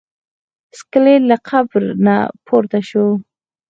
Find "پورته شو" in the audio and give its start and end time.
2.45-3.07